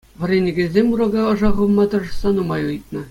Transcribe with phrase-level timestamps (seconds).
[0.19, 2.99] Вӗренекенсем урока ӑша хывма тӑрӑшса нумай ыйтнӑ.